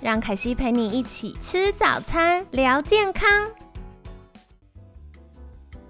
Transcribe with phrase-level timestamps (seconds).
[0.00, 3.28] 让凯西陪你一起吃早餐，聊健康。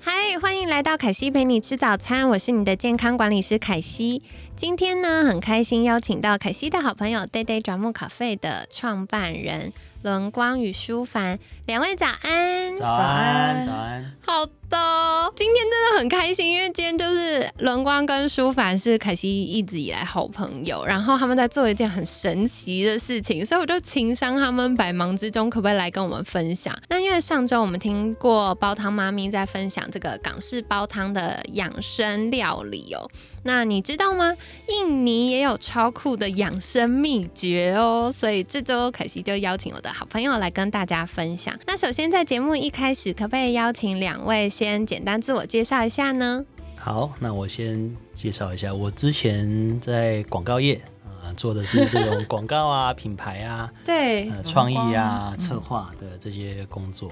[0.01, 4.23] 嗨，欢迎来到凯西陪你吃早餐，我是你的健康管理师凯西。
[4.57, 14.15] 今天呢，很开心邀请到凯西的好朋友 Day Day 转木咖啡的创办人轮光与舒凡两位早安，早安，早安。
[14.25, 26.73] 好的，今天真的很开心，因为今天就是伦光跟舒凡是凯西一直以来好朋友，然后他们在做一件很神奇的事情，所以我就情商他们百忙之中可不可以来跟我们分享？
[26.89, 33.09] 那因为上周我们听过煲汤妈咪在分享这个港式煲汤的养生料理哦，
[33.43, 34.37] 那你知道吗？
[34.69, 41.59] 印尼也有超酷的养生秘诀哦，所以这周凯西就邀请我的好朋友来跟大家分享。
[41.67, 46.45] 那首先在节目一开始，可不可以邀请两位先简单自我介绍一下呢？
[46.77, 57.11] 好，那我先介绍一下，我之前在广告业啊，做的是这种广告啊、品牌啊、 对创意啊、策划的这些工作，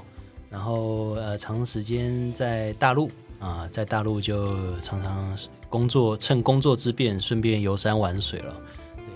[0.49, 5.37] 然后呃，长时间在大陆啊，在大陆就常常。
[5.69, 8.55] 工作趁工作之便，顺便游山玩水了。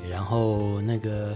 [0.03, 1.34] 对，然后那个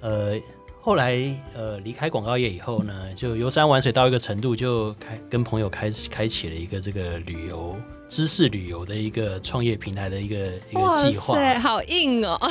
[0.00, 0.40] 呃，
[0.80, 1.18] 后来
[1.54, 7.76] 呃离开广告业以后呢，就游山玩水到一个程度，就开跟朋友开始开启了一个这个旅游
[8.08, 10.36] 知识旅游的一个创业平台的一个
[10.70, 11.34] 一个计划。
[11.34, 12.38] 对，好硬哦。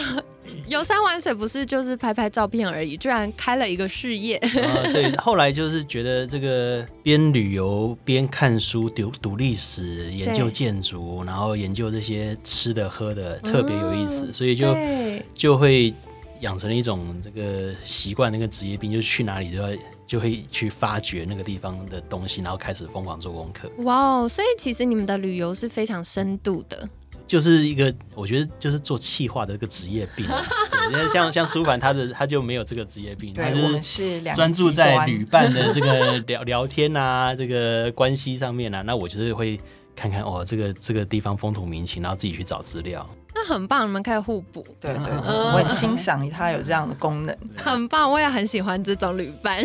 [0.67, 4.39] 游山玩水不是就是拍拍照片而已，居然开了一个事业。
[4.39, 14.73] 对，后来就是觉得这个边旅游边看书、读读历史、研究建筑，然后研究这些吃的喝的，特别有意思，所以就
[15.35, 15.93] 就会
[16.41, 23.71] 养成了一种这个习惯，那个职业病，就去哪里都要就会去发掘那个地方的东西，然后开始疯狂做功课。
[23.79, 24.29] 哇哦！
[24.29, 26.87] 所以其实你们的旅游是非常深度的。
[27.25, 30.25] 就是一个，我觉得就是做气化的一个职业病。
[30.93, 38.81] 因为像像苏凡，他的他就没有这个职业病，他是专注在旅伴的这个 聊聊天啊，这个关系上面啊。
[38.83, 39.59] 那我就是会
[39.93, 43.05] 看看哦，这个这个地方风土民情，然后自己去找资料。
[43.37, 44.65] 那很棒，你们可以互补。
[44.81, 47.37] 对对，我很欣赏它有这样的功能。
[47.55, 49.63] 很棒，我也很喜欢这种旅伴。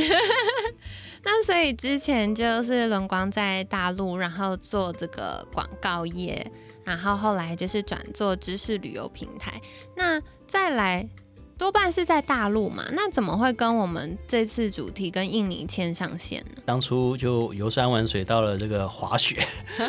[1.25, 6.47] 那所以之前就是轮光在大陆，然后做这个广告业。
[6.85, 9.53] 然后后来就是转做知识旅游平台，
[9.97, 11.09] 那再来
[11.57, 16.61] 多半是在大陆嘛，那怎么会跟我们这次主题跟印尼牵上线呢？
[16.65, 19.47] 当初就游山玩水到了这个滑雪，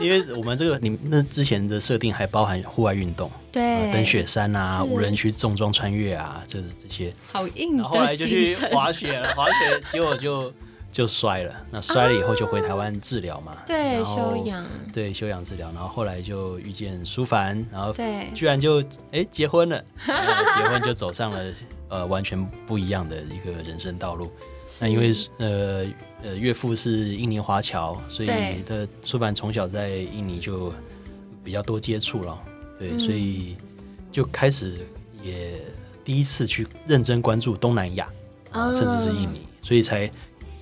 [0.04, 7.12] 因为我们这个你那之前的设定还包含户外运动，对，登雪山啊，无人区重装穿越啊，这这些。
[7.32, 7.76] 好硬。
[7.76, 10.52] 然后后来就去滑雪了， 滑雪结果就。
[10.92, 18.82] 就摔了，那摔了以后就回台湾治疗嘛，对，休养，对，休养治疗，然后后来就遇见舒凡，然后对，居然就
[19.12, 21.44] 哎结婚了，结婚就走上了
[21.90, 24.32] 呃完全不一样的一个人生道路。
[24.80, 25.84] 那因为呃
[26.22, 28.28] 呃岳父是印尼华侨，所以
[28.66, 30.72] 的出版从小在印尼就
[31.42, 32.38] 比较多接触了，
[32.78, 33.56] 对，所以
[34.12, 34.78] 就开始
[35.22, 35.52] 也
[36.04, 38.10] 第一次去认真关注东南亚
[38.50, 40.10] 啊，甚至是印尼，所以才。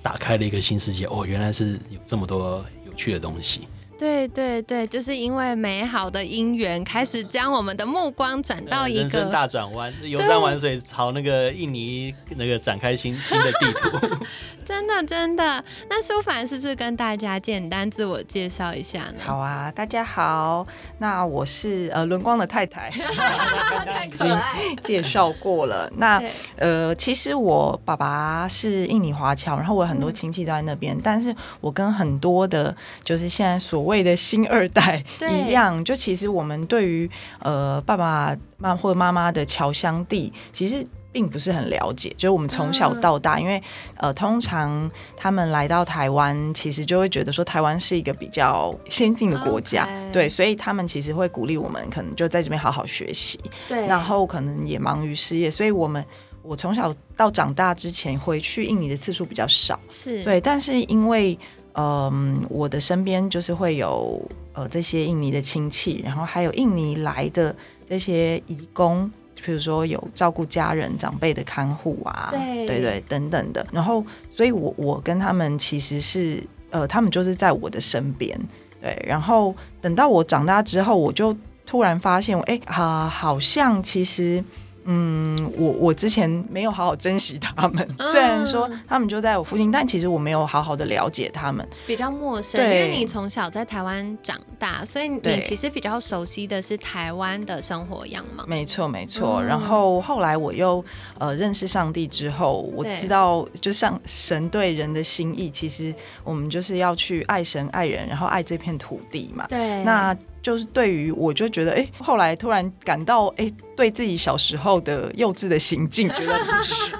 [0.01, 3.67] 打开了一个新世界哦，原来是有这么多有趣的东西。
[3.99, 14.17] 对对对，就是因为美好的姻缘，开始将我们的目光转到一个人生大转弯，游山玩水，朝那个印尼那个展开新新的地图。
[14.65, 19.15] 真的真的，那舒凡是不是跟大家简单自我介绍一下呢？
[19.19, 20.65] 好啊，大家好，
[20.99, 22.89] 那我是呃轮光的太太，
[24.05, 24.37] 已经
[24.83, 25.91] 介绍过了。
[25.97, 26.23] 那
[26.55, 32.73] 呃，其实我爸爸是印尼华侨，然后我很多亲戚都在那边，但是我跟很多的，
[33.03, 37.09] 就是现在所谓的新二代一样，就其实我们对于
[37.39, 40.87] 呃爸爸妈或者妈妈的侨乡地，其实。
[41.11, 43.59] 并不是很了解，就是我们从小到大，因为
[43.97, 44.87] 呃，通常
[45.17, 56.05] 他们来到台湾，其实就会觉得说台湾是一个比较先进的国家，对，所以他们其实会鼓励我们，可能就在这边好好学习，对，然后可能也忙于事业，所以我们
[56.43, 60.23] 我从小到长大之前回去印尼的次数比较少，是。
[60.23, 61.35] 对，但是因为
[61.73, 64.21] 嗯，我的身边就是会有
[64.53, 67.55] 呃这些印尼的亲戚，然后还有印尼来的
[67.87, 69.09] 这些义工。
[69.41, 73.65] 比如说有照顾家人长辈的看护啊，对对对等等的。
[73.71, 78.37] 然后，所以我我跟他们其实是呃，他们就是在我的身边。
[78.81, 81.33] 对，然后等到我长大之后，我就
[81.65, 84.43] 突然发现，哎，啊，好像其实。
[84.85, 92.63] 嗯，我我之前没有好好珍惜他们，虽然说他们就在我附近，但其实我没有好好的了解他们，比较陌生。
[92.63, 98.45] 因为你从小在台湾长大，所以你其实比较熟悉的是台湾的生活样貌。
[98.47, 99.43] 没错，没错。
[99.43, 100.83] 然后后来我又
[101.17, 105.93] 呃认识上帝之后，我知道就像神对人的心意，其实
[106.23, 109.45] 我们就是要去爱神爱人，然后爱这片土地嘛。
[109.47, 110.15] 对，那。
[110.41, 116.95] 就是对于我就觉得，哎，后来突然感到，哎，对自己小时候的幼稚的行径觉得不耻。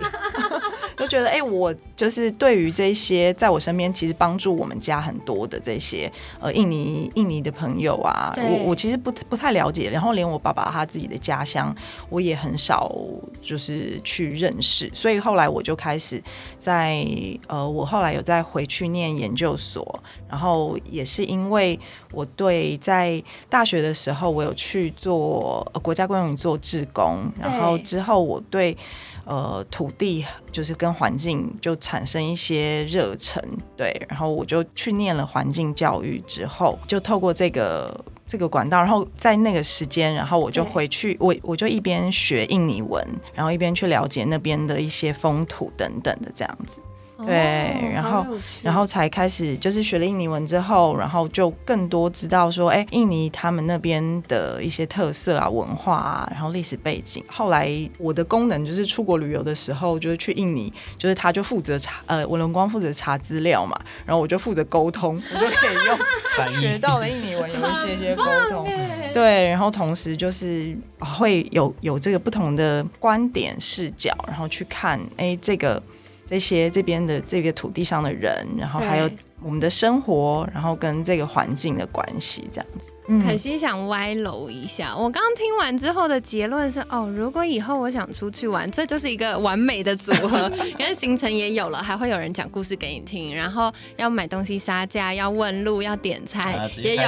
[1.09, 6.09] 就觉得哎，我就是对于这些在我身边，其实帮助我们家很多的这些
[6.39, 11.75] 呃印尼印尼的朋友啊，我我其实不不太了解，然后连我爸爸他自己的家乡，
[12.09, 12.95] 我也很少
[13.41, 16.21] 就是去认识，所以后来我就开始
[16.59, 17.03] 在
[17.47, 21.79] 呃，我后来有再回去念研究所，然后也是因为
[22.11, 28.77] 我对在大学的时候，我有去做国家公园做志工，然后之后我对。
[29.25, 33.41] 呃，土地就是跟环境就产生一些热忱，
[33.77, 46.79] 对，然后我就去念了环境教育，之后就透过这个这个管道，然后在那个时间，然后我就回去，我我就一边学印尼文，然后一边去了解那边的一些风土等等的这样子。
[47.25, 48.25] 对，然后，
[48.63, 57.23] 然后才开始就是学了印尼文之后，然后就更多知道说，哎，印尼他们那边的一些特色啊、文化啊，然后历史背景。
[57.27, 65.97] 后来我的功能就是出国旅游的时候，就是去印尼，就是他就负责查，呃，文龙光负责查资料嘛，然后我就负责沟通，我就可以用
[66.61, 68.65] 学到了印尼文有一些些沟通。
[69.13, 75.81] 对，然后同时就是会有有这个不同的观点视角，然后去看，哎，这个。
[76.29, 79.09] 这些这边的这个土地上的人，然后还有
[79.41, 82.91] 我们的生活，然后跟这个环境的关系，这样子。
[83.25, 90.51] 可惜想歪楼一下，我刚刚听完之后的结论是：哦，如果以后我想出去玩，这就是一个完美的组合。
[90.77, 97.01] 因为行程也有了，还会有人讲故事给你听，然后要买东西杀价，要问路，要点菜，也有。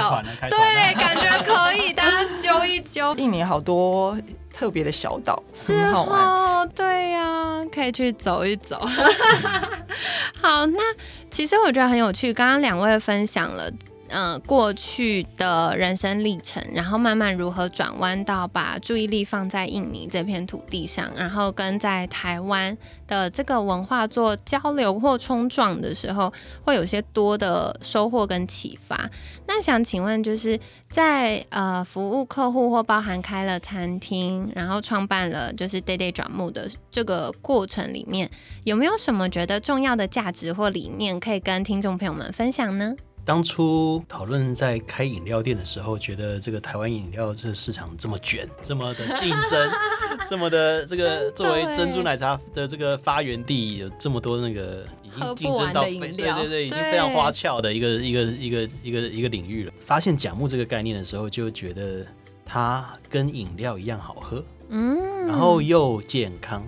[0.50, 3.14] 对，感觉可以，大家揪一揪。
[3.22, 4.18] 印尼好多
[4.52, 8.78] 特别的小岛，是哦，对呀，可以去走一走。
[10.40, 10.78] 好，那
[11.30, 13.70] 其实我觉得很有趣，刚刚两位分享了。
[14.12, 22.76] 嗯，过去的人生历程，然后慢慢如何转弯到把注意力放在印尼这片土地上，然后跟在台湾
[23.08, 26.30] 的这个文化做交流或冲撞的时候，
[26.62, 29.10] 会有些多的收获跟启发。
[29.46, 30.60] 那想请问，就是
[30.90, 38.30] 在呃服务客户或包含开了餐厅，然后创办了就是 Day Day 转木的这个过程里面，
[38.64, 42.94] 有没有什么觉得重要的价值或理念可以跟听众朋友们分享呢？
[43.24, 49.70] 当初讨论在开饮料店的时候，觉得这个台湾饮料这个市场这么卷，这么的竞争，
[50.28, 59.72] 这么的这个作为珍珠奶茶的这个发源地，有这么多那个已经竞争到对对对，已经非常花俏的一个一个一个一个一个领域了。
[59.86, 62.04] 发现奖木这个概念的时候，就觉得
[62.44, 66.66] 它跟饮料一样好喝，嗯，然后又健康，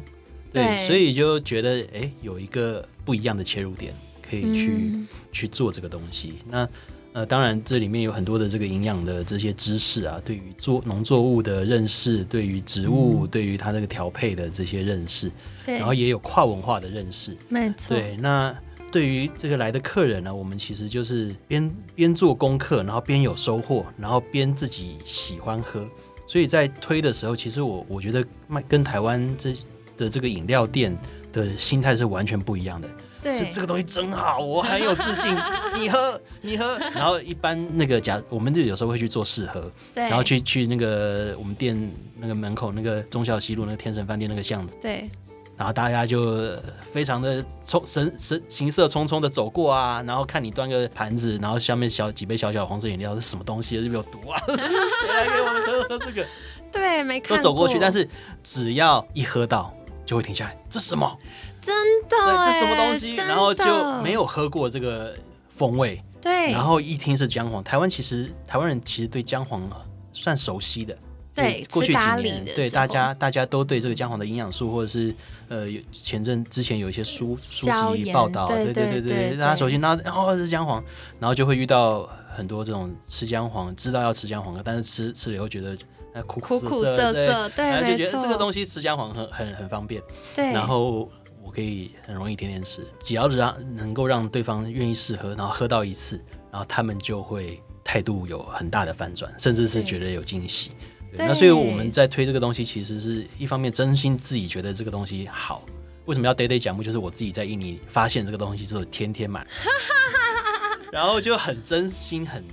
[0.53, 3.93] 对，所以就觉得哎，有一个不一样的切入点。
[4.27, 4.91] 可以去
[5.35, 6.35] 去做这个东西。
[6.49, 6.67] 那
[7.13, 15.31] 呃，当然这里面有很多的这个营养的这些知识啊，对于做农作物的认识，对于植物，对于它这个调配的这些认识，
[15.65, 17.37] 然后也有跨文化的认识。
[17.49, 17.95] 没错。
[17.95, 18.53] 对，那
[18.91, 25.89] 对于这个来的客人呢，我们其实就是边边做功课，然后边有收获，然后边自己喜欢喝。
[26.27, 29.53] 所以在推的时候，其实我我觉得卖跟台湾这
[29.97, 30.97] 的这个饮料店
[31.33, 32.89] 的心态是完全不一样的。
[33.33, 35.35] 是这个东西真好，我很有自信。
[35.77, 36.79] 你喝，你喝。
[36.95, 45.11] 然后一般那个假，我们就有时候会去做试喝，然后去去那个我们店那个门口那个忠孝西路那个天神饭店那个巷子，对。
[45.57, 46.53] 然后大家就
[46.93, 53.77] 非常的匆神神行色匆匆的走过啊，然后看你端个盘子，然后下面小几杯小小黄色饮料是什么东西？
[53.81, 54.43] 是不是有毒啊？
[54.51, 56.27] 谁来给我们喝喝这个？
[56.73, 57.37] 对，没看。
[57.37, 58.09] 都走过去，但是
[58.43, 59.73] 只要一喝到，
[60.05, 60.57] 就会停下来。
[60.69, 61.19] 这是什么？
[61.61, 63.17] 真的，对，这什么东西？
[63.17, 63.65] 然后就
[64.03, 65.15] 没有喝过这个
[65.57, 66.53] 风味，对。
[66.53, 69.63] 然后一听是姜黄，台湾其实台湾人其实对姜黄
[70.13, 70.97] 算熟悉的，
[71.35, 71.67] 对。
[71.73, 75.15] 过去几年，对大家大家都对这个姜黄的营养素，或者是
[75.49, 79.79] 呃，前阵之前有一些书书籍报道，对对对对，大家熟悉。
[79.79, 80.85] 那哦是姜黄，
[81.19, 85.77] 然后就会遇到很多这种吃姜黄，知道要吃姜黄，但是吃吃了以后觉得
[86.23, 90.03] 苦苦苦涩涩，对，然后就觉得这个东西吃姜黄很很很方便，
[90.35, 91.11] 对，然后
[91.43, 100.71] 我可以很容易天天吃，只要让能够让对方愿意试喝，然后喝到一次，然后他们就会态度有很大的反转，甚至是觉得有惊喜。
[101.17, 105.63] 那所以我们在推这个东西，其实是一方面真心自己觉得这个东西好。
[106.07, 106.83] 为什么要 day day 讲目？
[106.83, 109.47] 就是我自己在印尼发现这个东西之后，天天买，
[110.91, 112.45] 然后就很真心、很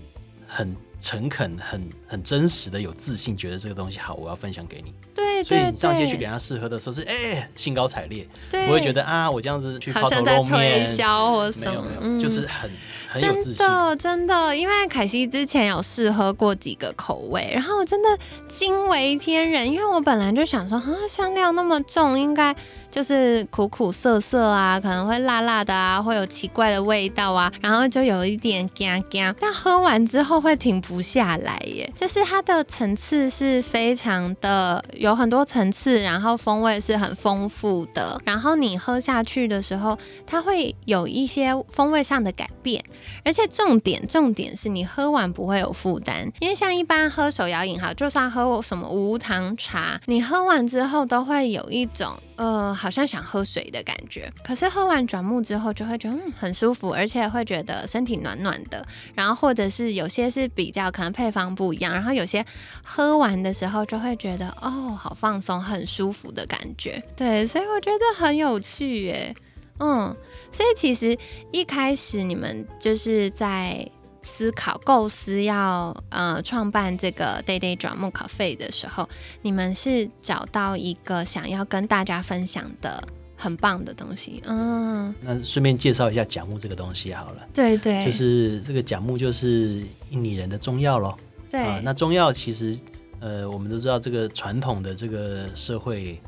[0.47, 4.93] 很诚恳、很很真实的有自信，觉得这个东西好，我要分享给你。
[5.13, 12.69] 对，所以你上街去给人家试喝的时候是哎兴高采烈，不会觉得啊我这样子去抛头露面，销或什么，就是很
[13.09, 13.55] 很有自信。
[13.55, 18.17] 真的真的，因为凯西之前有试喝过几个口味，然后我真的
[18.47, 22.55] 惊为天人，因为我本来就想说啊香料那么重，应该。
[22.91, 31.89] 就是苦苦涩涩啊，可能会辣辣的啊，会有奇怪的味道啊，然后就有一点干干，但喝完之后会停不下来耶。
[31.95, 42.83] 就是它的层次是非常的有很多层次，然后风味是很丰富的，然后你喝下去的时候，它会有一些风味上的改变，
[43.23, 52.11] 而且重点重点是你喝完不会有负担，因为像一般喝手摇饮哈，就算喝什么无糖茶，你喝完之后都会有一种。
[52.37, 58.83] 呃，好像想喝水的感觉，可是喝完转木之后就会觉得嗯很舒服，而且会觉得身体暖暖的。
[59.13, 62.43] 然后或者是有些是比较可能配方不一样，然后有些
[62.83, 66.99] 喝完的时候就会觉得哦好放松，很舒服的感觉。
[67.15, 69.35] 对，所以我觉得很有趣耶。
[69.79, 70.15] 嗯，
[70.51, 71.15] 所以其实
[71.51, 73.87] 一开始你们就是在。
[74.21, 79.07] 思考构思要呃创办这个 Day Day 转木咖啡的时候，
[79.41, 83.03] 你们是找到一个想要跟大家分享的
[83.35, 85.13] 很棒的东西，嗯。
[85.21, 87.47] 那顺便介绍一下甲木这个东西好了。
[87.53, 88.05] 对对。
[88.05, 91.17] 就是这个甲木就是印尼人的中药咯。
[91.49, 91.81] 对。
[91.81, 92.77] 那中药其实
[93.19, 96.21] 呃我们都知道这个传统的这个社会。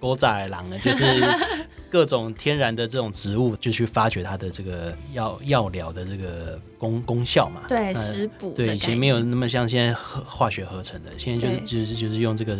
[0.00, 1.04] 狗仔狼呢，就是
[1.90, 7.62] 各种天然的这种植物，就去发掘它的这个药药疗的这个功功效嘛。
[7.68, 8.54] 对，食补。
[8.54, 12.56] 对，以前没有那么像现在化学合成的，现在就是就是就是用这个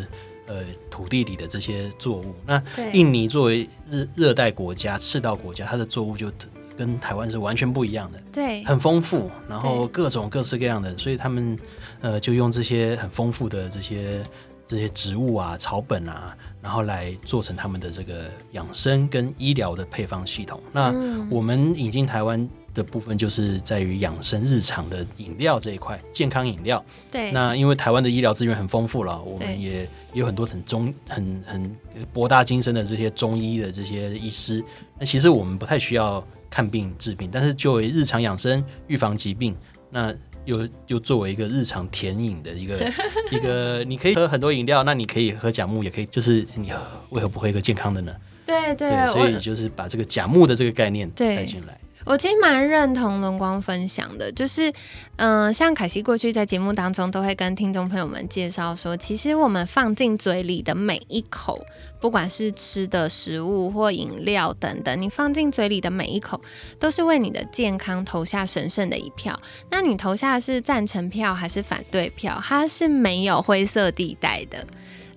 [0.47, 2.35] 呃土地里的这些作物。
[2.45, 2.61] 那
[2.93, 6.31] 印尼作为热热带国家、赤道国家，它的作物就
[6.77, 8.21] 跟台湾是完全不一样的。
[8.33, 11.59] 对，很丰富，然后各种各式各样的，所以他们
[12.01, 14.23] 呃就用这些很丰富的这些
[14.71, 16.37] 这些植物啊、草本啊。
[16.63, 20.61] 然后来做成他们的这个养生跟医疗的配方系统。
[20.73, 20.93] 那
[21.31, 26.85] 我们引进台湾的部分，就是在于养生日常的饮料这一块，健康饮料。
[27.11, 27.33] 对。
[27.33, 31.75] 那因为台湾的医疗资源很丰富了，我们也有很多很中、很很
[32.13, 34.63] 博大精深的这些中医的这些医师。
[34.99, 39.57] 那其实我们不太需要看病治病，但是就为日常养生、预防疾病，
[39.89, 40.15] 那。
[40.45, 42.93] 又又作为一个日常甜饮的一个
[43.31, 46.73] 一个，你可以喝很多饮料，那你可以喝甲木，也可以，就是你
[47.11, 48.15] 为何不喝一个健康的呢？
[48.47, 51.79] 对对，所以就是把这个甲木的这个概念带进来。
[52.07, 54.73] 我其实蛮认同龙光分享的，就是，
[55.17, 61.65] 嗯，像凯西过去在节目当中都会跟听众朋友们介绍说，其实我们放进嘴里的每一口，
[62.01, 66.41] 不管是吃的食物或饮料等等，你放进嘴里的每一口，
[66.79, 69.39] 都是为你的健康投下神圣的一票。
[69.71, 74.67] 那你投下是赞成票还是反对票，它是没有灰色地带的。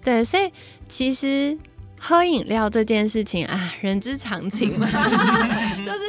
[0.04, 0.52] 对，所以
[0.90, 1.58] 其实
[1.98, 4.86] 喝饮料这件事情啊，人之常情嘛，
[5.78, 6.00] 就是。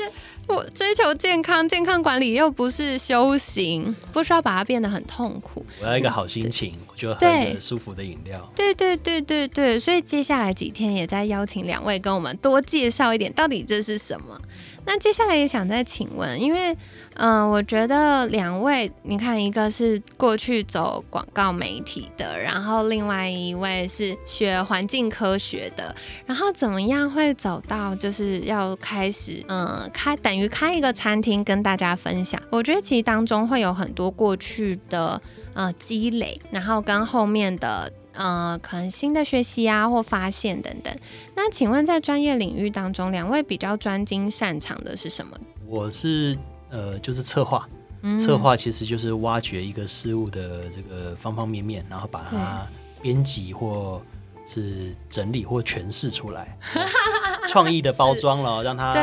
[0.47, 5.65] 我追求健康，健康管理又不是修行，不需要把它变得很痛苦。
[5.81, 8.51] 我要一个好心情，我就喝一个舒服的饮料。
[8.55, 14.41] 对对对对对，所以接下来几天也在邀请两位跟我们多介绍一点，到底这是什么。
[14.87, 16.77] 那接下来也想再请问，因为，
[17.15, 25.97] 嗯，我觉得两位，你看，一个是过去走广告媒体的，然后另外一位是学环境科学的，
[26.27, 32.39] 然后怎么样会走到就是要开始，嗯，开等于开一个餐厅跟大家分享？
[32.51, 35.19] 我觉得其实当中会有很多过去的
[35.55, 37.91] 呃积累，然后跟后面的。
[38.17, 40.97] 呃，可能新的学习啊，或发现等等。
[41.35, 45.37] 那请问，在专业领域当中，两位比较专精擅长的是什么？
[45.67, 46.39] 我是
[46.71, 47.69] 呃，就是策划。
[48.17, 52.65] 策划其实就是挖掘一个事物的这个方方面面，然后把它
[53.03, 54.01] 编辑或
[54.47, 56.57] 是整理或诠释出来，
[57.51, 58.95] 创意的包装了，让它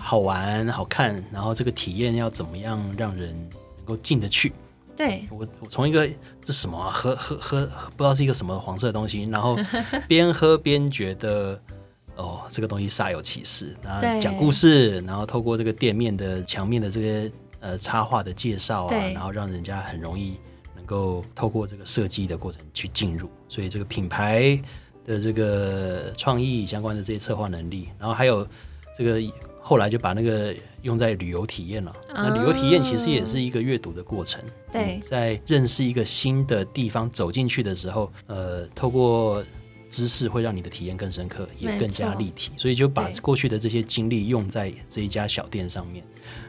[0.00, 1.22] 好玩好看。
[1.30, 3.28] 然后这个体验要怎么样让人
[3.76, 4.50] 能够进得去？
[4.96, 6.08] 对我，我从一个
[6.42, 9.56] 这什么喝喝喝，不知道是一个什么黄色的东西，然后
[10.08, 11.60] 边喝边觉得
[12.16, 13.76] 哦，这个东西煞有其事。
[13.82, 20.36] 然后讲故事，然后透过这个店面的墙面的这些呃插画的介绍啊，然后让人家很容易
[20.74, 24.58] 能够透过这个设计的过程去进入，所以这个品牌
[25.04, 28.46] 的这个创意相关的这些策划能力，然后还有
[28.96, 29.20] 这个
[29.68, 31.92] 后来就把那个用在旅游体验了。
[32.08, 39.44] 那旅游体验其实也是一个阅读的过程，对，在认识一个新的地方走进去的时候，呃，透过
[39.90, 46.04] 知识会让你的体验更深刻，也更加立体，所以就把过去的这些经历用在这一家小店上面。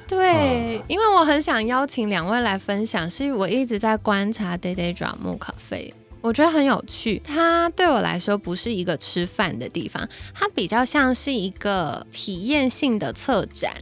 [0.07, 7.21] 对，因为我很想邀请两位来分享，是我一直在观察 Day Day 爪木咖啡，我觉得很有趣。
[7.23, 13.73] 它对我来说不是一个吃饭的地方，它比较像是一个体验性的策展，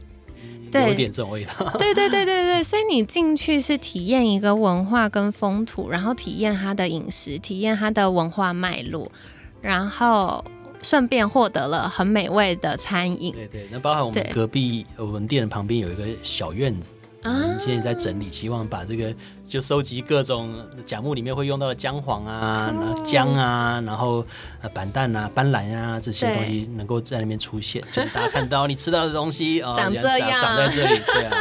[0.70, 1.70] 对有点这种味道。
[1.78, 9.10] 对对对对对，所以你进去是体验一个文化跟风土，然后体验它的饮食，体验它的文化脉络，
[9.60, 10.44] 然后。
[10.82, 13.32] 顺便获得了很美味的餐饮。
[13.32, 16.94] 对对，那包含我们隔壁我们店旁边有一个小院子，
[17.26, 19.12] 啊，现在在整理，希望把这个
[19.44, 20.54] 就收集各种
[20.86, 22.72] 甲木里面会用到的姜黄啊、
[23.04, 24.24] 姜啊，然后
[24.62, 31.36] 呃板蛋啊、斑斓啊这些东西能够在那边出现，就大家看到你吃到的东西啊，长这样，长在这里，对啊。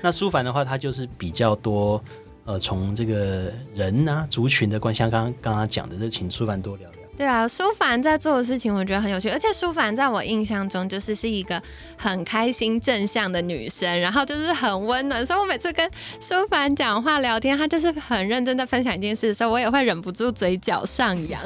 [0.00, 2.02] 那舒凡的话，它就是比较多，
[2.44, 6.88] 呃，从这个人啊族群的关，像刚刚刚刚讲的，就请书凡多聊。
[7.16, 11.62] 对啊，舒凡在做的事情我觉得很有趣，而且舒凡在我印象中就是是一个
[11.96, 15.88] 很开心正向的女生，然后就是很温暖，所以我每次跟
[16.20, 21.40] 舒凡讲话聊天，她就是很认真的分享一件事的时候，我也会忍不住嘴角上扬，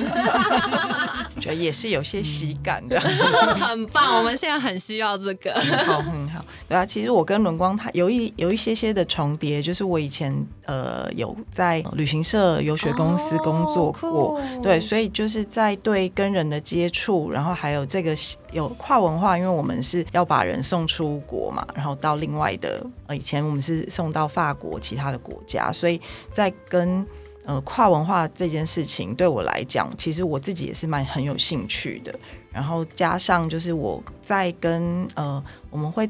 [1.38, 5.52] 觉得也是有些喜感的，很棒，我们现在 很需要这个，
[5.84, 10.34] 好很好，对啊，其实我跟轮光他有一有一些些的重叠，就是我以前
[10.64, 15.44] 呃有在旅行社游学公司工作过，对，所以就是。
[15.57, 18.14] 在在对跟人的接触，然后还有这个
[18.52, 26.00] 有跨文化，因为我们是要把人送出国嘛，然后到另外的呃，以前我们是送到法国其他的国家，所以
[26.30, 27.04] 在跟
[27.44, 32.16] 呃跨文化这件事情对我来讲，其实我自己也是蛮很有兴趣的。
[32.52, 36.06] 然后加上就是我在跟呃，我们会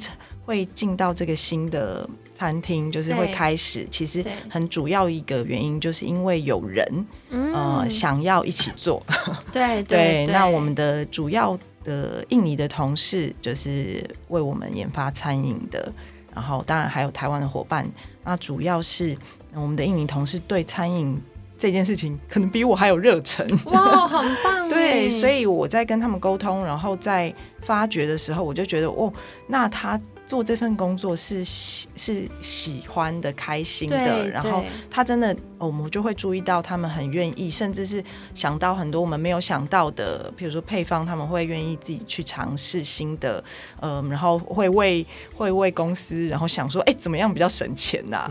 [0.49, 2.09] 会进到这个新的。
[2.39, 6.87] 餐厅就是会开始，其实很主要一个原因就是因为有人，
[7.31, 9.03] 呃，想要一起做。
[9.51, 15.93] 对对，那我们的主要的印尼的同事就是为我们研发餐饮的，
[16.33, 17.85] 然后当然还有台湾的伙伴。
[18.23, 19.19] 那主要是
[19.53, 21.21] 我们的印尼同事对餐饮
[21.59, 23.45] 这件事情可能比我还有热忱。
[23.65, 24.69] 哇，很棒！
[24.71, 29.13] 对，所以我在跟他们沟通，然后在发掘的时候，我就觉得哦，
[29.47, 30.01] 那他。
[30.29, 43.43] 做这份工作是喜是喜欢的、开心的，然后他真的，我们就会注意到他们很愿意，甚至是想到很多我们没有想到的，比如说配方，他们会愿意自己去尝试新的，
[43.81, 48.29] 嗯，然后会为会为公司，然后想说，哎，怎么样比较省钱呐？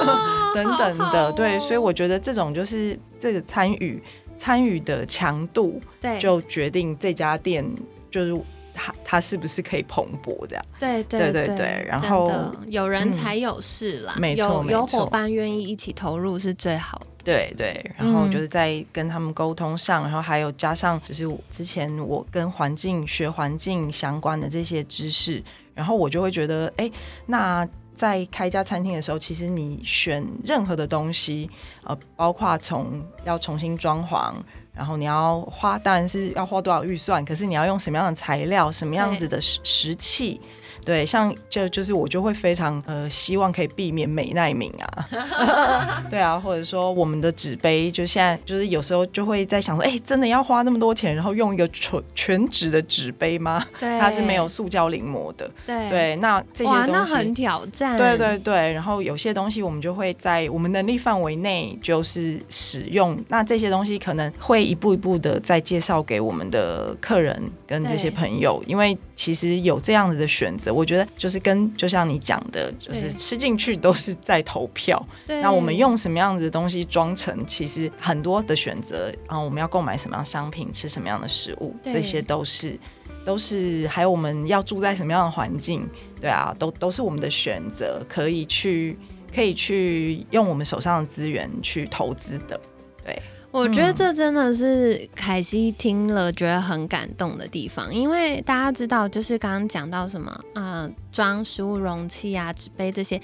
[0.54, 4.02] 等等的，对，所以我觉得这种就是这个参与
[4.38, 7.62] 参与的强度，对，就决定这家店
[8.10, 8.34] 就是。
[8.74, 10.64] 他他是不是可以蓬勃这样？
[10.78, 12.30] 对对对对，然后
[12.66, 17.06] 有人才有事啦，没错有伙伴愿意一起投入是最好的。
[17.24, 25.42] 对对，然后就是在跟他们沟通上，然后还有加上就是之前我跟环境学环境相关的这些知识，
[25.74, 26.90] 然后我就会觉得，哎，
[27.24, 31.48] 那在开一家餐厅的时候，其实你选任何的东西，
[31.84, 34.34] 呃，包括从要重新装潢。
[34.74, 40.40] 然后你要花，当然是要花多少预算，可是你要用什么样的材料，什么样子的石石器。
[40.84, 45.08] 对，像就就是我就会非常呃希望可以避免美耐敏啊
[46.10, 53.64] 对啊，或者说我们的纸杯，就现在就是有时候就会在想说，哎，真的要花那么多钱，然后用一个全全纸的纸杯吗？
[53.80, 55.50] 对，它是没有塑胶临摹的。
[55.66, 57.96] 对对，那这些东西那很挑战。
[57.96, 70.73] 对对对，然后有些东西我们就会在我们能力范围内就是使用，那这些东西可能会一步一步的再介绍给我们的客人跟这些朋友，因为其实有这样子的选择。
[70.74, 75.00] 我觉得就是跟就像你讲的，就是吃进去都是在投票。
[75.26, 82.78] 那我们用什么样子的东西装成，其实很多的选择啊，我们要购买什么样商品，吃什么样的食物，这些都是
[83.24, 85.88] 都是还有我们要住在什么样的环境，
[86.20, 88.98] 对啊，都都是我们的选择，可以去
[89.34, 92.60] 可以去用我们手上的资源去投资的，
[93.04, 93.22] 对。
[93.54, 103.22] 我觉得这真的是凯西听了觉得很感动的地方，因为大家知道，就是刚刚讲到什么，呃，装食物容器啊、纸杯这些，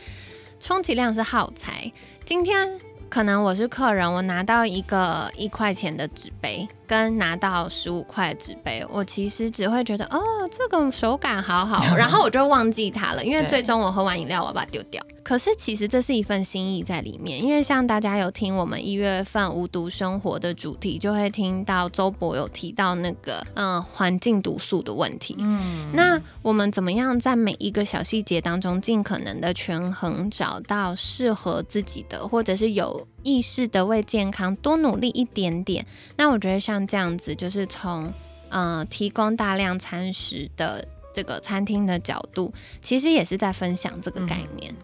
[0.60, 1.90] 充其量是耗材。
[2.24, 6.68] 今天可能我是客人，我拿到一个一块钱的纸杯。
[6.90, 15.00] 跟拿到十五块纸杯，我其实只会觉得哦，这个手感好好， 然后我就忘记它了，因为最终我喝完饮料，我要把它丢掉。
[15.22, 25.36] 可是其实这是一份心意在里面，因为像大家有听我们一月份无毒生活的主题，就会听到周博有提到那个嗯环境毒素的问题。
[25.38, 35.86] 嗯，那我们怎么样在每一个小细节当中，尽可能的权衡，找到适合自己的，或者是有意识的为健康多努力一点点？
[36.16, 38.12] 那我觉得像这样子，就是从
[38.48, 42.52] 呃提供大量餐食的这个餐厅的角度，
[42.82, 44.74] 其实也是在分享这个概念。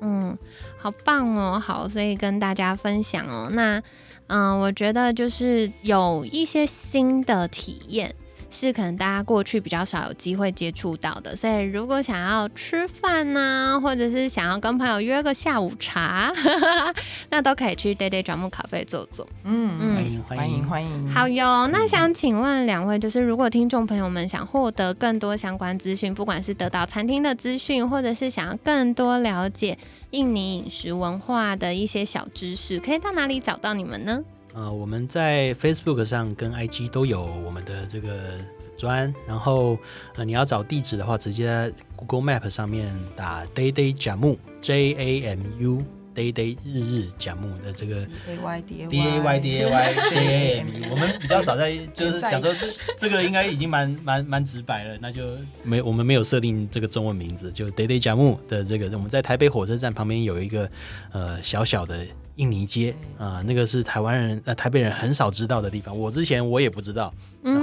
[0.00, 0.36] 嗯，
[0.78, 3.48] 好棒哦，好，所以跟大家分享哦。
[3.52, 3.82] 那，
[4.26, 8.14] 嗯，我觉得就是有一些新的体验。
[8.48, 16.32] 是可能大家过去比较少有机会接触到的，所以如果想要吃饭呢，或者是想要跟朋友约个下午茶，
[17.30, 19.28] 那都可以去 Day Day 转木咖啡坐坐。
[19.44, 21.12] 嗯嗯，欢迎欢迎欢迎。
[21.12, 29.76] 好哟，那想请问两位，就是如果听众朋友们想获得更多相关资讯，不管是得到餐厅的资讯，或者是想要更多了解
[30.10, 34.22] 印尼饮食文化的一些小知识，可以到哪里找到你们呢？
[34.56, 38.38] 呃，我们在 Facebook 上跟 IG 都有我们的这个
[38.78, 39.78] 专，然后
[40.14, 45.82] 呃，你要找地址的话，直接在 Google Map 上面打 Day Day Jamu J A M U
[46.14, 50.16] Day Day 日日 Jamu 的这个 D A Y D A Y D A Y J
[50.16, 52.50] A M U，我们比较少在就是想说
[52.98, 55.22] 这个应该已经蛮蛮蛮直白了，那就
[55.64, 60.70] 没我们没有设定这个中文名字，就 Day Day Jamu 的这个，我们在台北火车站旁边有一个
[61.12, 62.06] 呃小小的。
[62.36, 65.96] 印尼街啊，那个是台湾人呃台北人很少知道的地方。
[65.96, 67.12] 我之前我也不知道，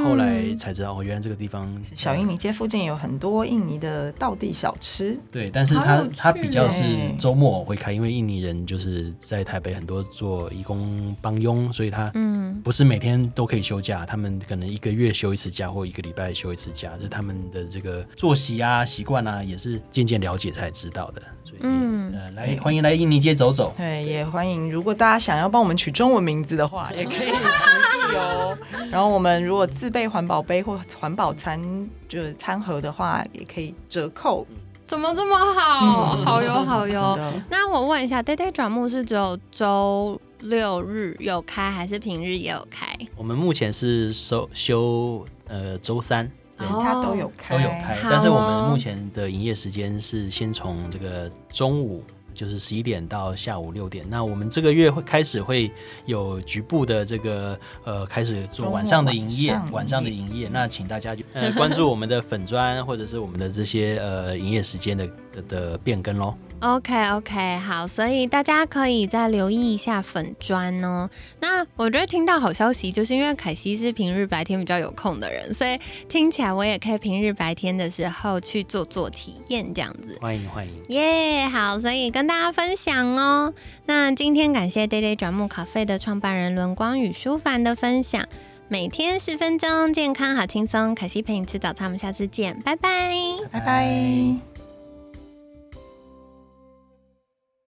[0.03, 5.17] 后来才知道哦，原来这个地方小印尼街附近有很多印尼的道地小吃。
[5.31, 6.83] 对，但是它它比较是
[7.19, 21.21] 周末会开，因为印尼人就是在台北很多做义工帮佣，所以他嗯不是每天都可以休假，他们可能一个月休一次假或一个礼拜休一次假，这是他们的这个作息啊习惯啊，也是渐渐了解才知道的。
[21.59, 23.73] 嗯，来欢迎来印尼街走走。
[23.77, 24.71] 对，也欢迎。
[24.71, 28.57] 如果大家想要帮我们取中文名字的话，也可以提议哦。
[28.89, 31.61] 然后我们如果自备环保杯或环保餐
[32.09, 34.47] 就是餐盒的话，也可以折扣。
[34.83, 36.15] 怎么这么好？
[36.17, 37.17] 好哟好哟。
[37.49, 42.87] 那我问一下，Day Day 转木是只有周六日有开，还是平日也有开？
[43.15, 46.29] 我们目前是收休呃周三。
[46.59, 52.03] 其他都有开，都有开，但是我们目前的营业时间是先从这个中午，
[52.33, 54.05] 就是十一点到下午六点。
[54.07, 55.69] 那我们这个月会开始会
[56.05, 60.47] 有局部的这个呃开始做晚上的营业，晚上的营业。
[60.47, 65.09] 那请大家就呃关注我们的粉砖或者是我们的这些呃营业时间的
[65.49, 66.35] 的变更喽。
[66.63, 71.09] OK OK，好，所以大家可以再留意一下粉砖哦。
[71.41, 80.17] 那我觉得听到好消息，就是因为凯西是平日白天比较有空的人，所以听起来我也可以平日白天的时候去做做体验这样子。
[80.21, 83.53] 欢迎欢迎，耶，好，所以跟大家分享哦。
[83.85, 88.25] 那今天感谢 Day Day 转木咖啡的创办人伦光与舒凡的分享，
[88.69, 90.95] 每天十分钟，健康好轻松。
[90.95, 93.13] 凯西陪你吃早餐，我们下次见，拜拜，
[93.51, 94.52] 拜拜。